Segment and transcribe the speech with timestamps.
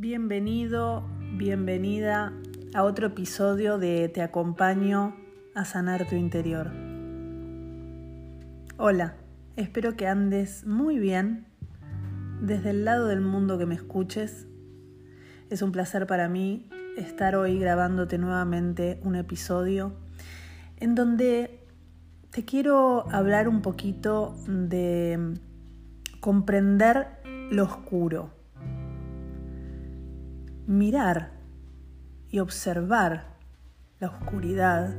[0.00, 2.32] Bienvenido, bienvenida
[2.72, 5.16] a otro episodio de Te acompaño
[5.56, 6.70] a sanar tu interior.
[8.76, 9.16] Hola,
[9.56, 11.46] espero que andes muy bien
[12.40, 14.46] desde el lado del mundo que me escuches.
[15.50, 19.96] Es un placer para mí estar hoy grabándote nuevamente un episodio
[20.76, 21.66] en donde
[22.30, 25.34] te quiero hablar un poquito de
[26.20, 27.18] comprender
[27.50, 28.37] lo oscuro
[30.68, 31.32] mirar
[32.28, 33.38] y observar
[34.00, 34.94] la oscuridad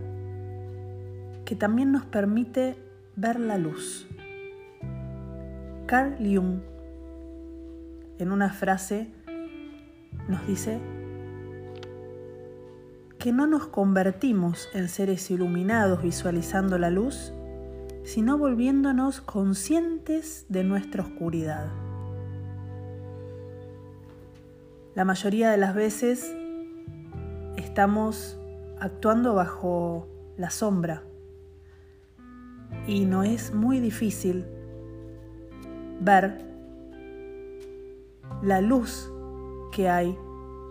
[1.45, 2.75] que también nos permite
[3.15, 4.07] ver la luz.
[5.85, 6.61] Carl Jung
[8.17, 9.13] en una frase
[10.27, 10.79] nos dice
[13.19, 17.31] que no nos convertimos en seres iluminados visualizando la luz,
[18.03, 21.88] sino volviéndonos conscientes de nuestra oscuridad.
[24.99, 26.35] La mayoría de las veces
[27.55, 28.37] estamos
[28.81, 31.03] actuando bajo la sombra
[32.85, 34.45] y no es muy difícil
[36.01, 36.43] ver
[38.41, 39.09] la luz
[39.71, 40.17] que hay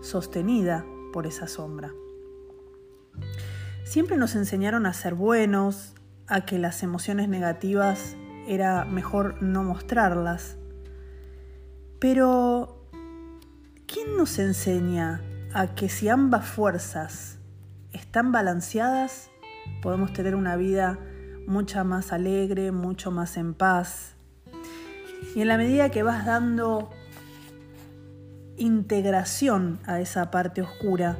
[0.03, 1.95] sostenida por esa sombra.
[3.85, 5.95] Siempre nos enseñaron a ser buenos,
[6.27, 8.15] a que las emociones negativas
[8.47, 10.59] era mejor no mostrarlas,
[11.99, 12.78] pero
[13.89, 15.23] ¿quién nos enseña
[15.55, 17.39] a que si ambas fuerzas
[17.93, 19.31] están balanceadas,
[19.83, 20.99] podemos tener una vida
[21.47, 24.15] mucha más alegre, mucho más en paz?
[25.35, 26.91] Y en la medida que vas dando
[28.59, 31.17] integración a esa parte oscura,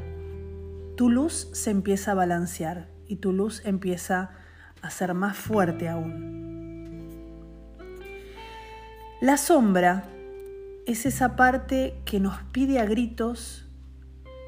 [0.97, 4.31] tu luz se empieza a balancear y tu luz empieza
[4.83, 6.37] a ser más fuerte aún.
[9.21, 10.05] La sombra
[10.89, 13.69] es esa parte que nos pide a gritos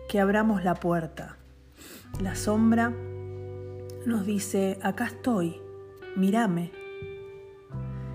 [0.08, 1.36] que abramos la puerta.
[2.18, 2.94] La sombra
[4.06, 5.60] nos dice, acá estoy,
[6.16, 6.72] mírame.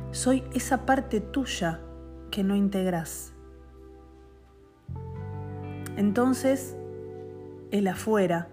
[0.09, 1.81] Soy esa parte tuya
[2.31, 3.35] que no integras.
[5.95, 6.75] Entonces,
[7.69, 8.49] el afuera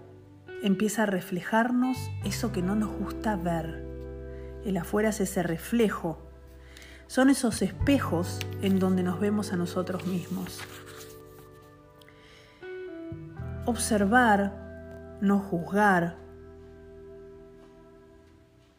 [0.61, 3.83] empieza a reflejarnos eso que no nos gusta ver.
[4.65, 6.19] El afuera es ese reflejo
[7.13, 10.59] son esos espejos en donde nos vemos a nosotros mismos.
[13.67, 16.17] Observar, no juzgar,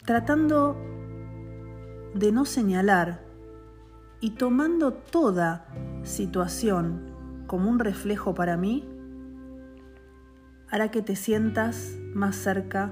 [0.04, 0.76] tratando
[2.16, 3.22] de no señalar
[4.18, 5.68] y tomando toda
[6.02, 8.84] situación como un reflejo para mí,
[10.68, 12.90] hará que te sientas más cerca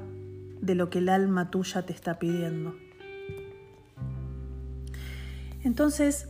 [0.61, 2.77] de lo que el alma tuya te está pidiendo.
[5.65, 6.29] Entonces,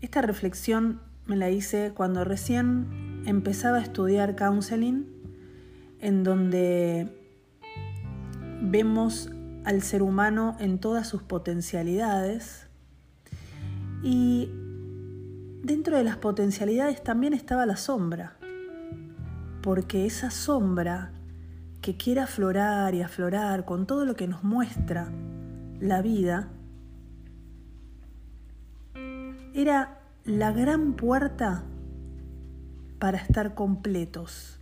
[0.00, 5.06] esta reflexión me la hice cuando recién empezaba a estudiar counseling,
[6.00, 7.08] en donde
[8.62, 9.30] vemos
[9.64, 12.66] al ser humano en todas sus potencialidades.
[14.02, 14.50] Y
[15.62, 18.36] dentro de las potencialidades también estaba la sombra,
[19.62, 21.12] porque esa sombra
[21.82, 25.12] que quiere aflorar y aflorar con todo lo que nos muestra
[25.80, 26.48] la vida,
[29.62, 31.64] era la gran puerta
[33.00, 34.60] para estar completos.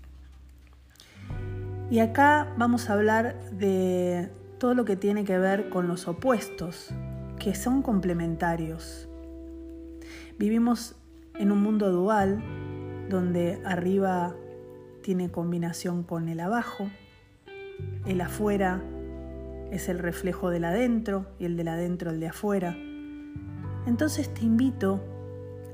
[1.91, 6.91] Y acá vamos a hablar de todo lo que tiene que ver con los opuestos,
[7.39, 9.07] que son complementarios.
[10.39, 10.97] Vivimos
[11.35, 12.43] en un mundo dual
[13.11, 14.35] donde arriba
[15.03, 16.89] tiene combinación con el abajo,
[18.07, 18.83] el afuera
[19.71, 22.77] es el reflejo del adentro y el del adentro el de afuera.
[23.87, 25.01] Entonces te invito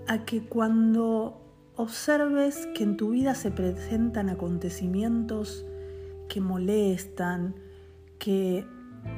[0.06, 1.40] a que cuando
[1.76, 5.64] observes que en tu vida se presentan acontecimientos
[6.28, 7.54] que molestan,
[8.18, 8.66] que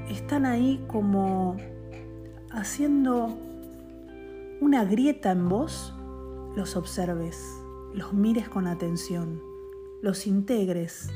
[0.09, 1.57] están ahí como
[2.51, 3.37] haciendo
[4.61, 5.95] una grieta en vos,
[6.57, 7.39] los observes,
[7.93, 9.43] los mires con atención,
[10.03, 11.11] los integres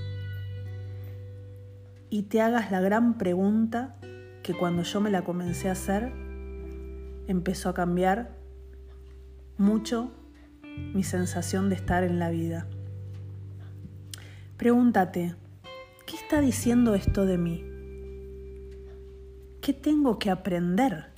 [2.11, 3.97] y te hagas la gran pregunta
[4.43, 6.13] que cuando yo me la comencé a hacer,
[7.29, 8.37] empezó a cambiar
[9.59, 10.11] mucho
[10.95, 12.67] mi sensación de estar en la vida.
[14.57, 15.37] Pregúntate,
[16.07, 17.65] ¿qué está diciendo esto de mí?
[19.61, 21.13] ¿Qué tengo que aprender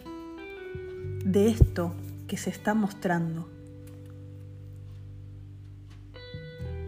[1.24, 1.94] de esto
[2.26, 3.48] que se está mostrando?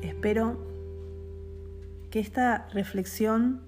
[0.03, 0.67] Espero
[2.11, 3.63] que esta reflexión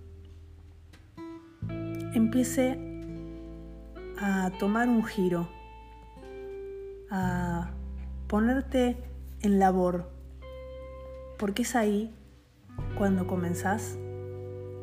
[2.15, 2.94] empiece
[4.19, 5.49] a tomar un giro,
[7.11, 7.71] a
[8.29, 8.97] ponerte
[9.43, 10.15] en labor
[11.39, 12.15] porque es ahí
[12.97, 13.99] cuando comenzás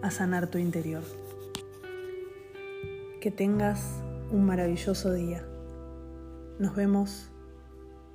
[0.02, 1.04] a sanar tu interior.
[3.20, 4.02] Que tengas
[4.32, 5.46] un maravilloso día.
[6.60, 7.32] Nos vemos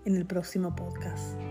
[0.04, 1.45] en el próximo podcast.